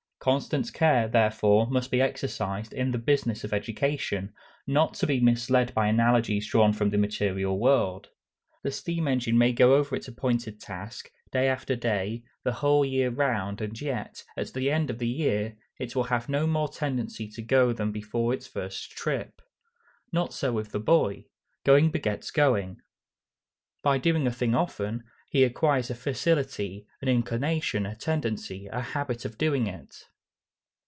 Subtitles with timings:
[0.23, 4.31] Constant care, therefore, must be exercised, in the business of education,
[4.67, 8.09] not to be misled by analogies drawn from the material world.
[8.61, 13.09] The steam engine may go over its appointed task, day after day, the whole year
[13.09, 17.27] round, and yet, at the end of the year, it will have no more tendency
[17.29, 19.41] to go than before its first trip.
[20.11, 21.25] Not so the boy.
[21.65, 22.79] Going begets going.
[23.81, 29.23] By doing a thing often, he acquires a facility, an inclination, a tendency, a habit
[29.25, 29.97] of doing it.